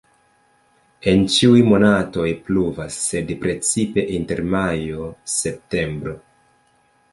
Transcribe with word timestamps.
En 1.11 1.19
ĉiuj 1.33 1.59
monatoj 1.67 2.25
pluvas, 2.47 2.97
sed 3.11 3.35
precipe 3.45 4.07
inter 4.17 4.43
majo-septembro. 4.57 6.19